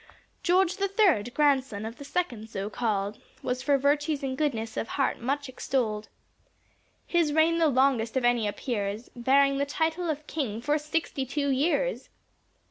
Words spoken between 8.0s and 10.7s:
of any appears, Bearing title of king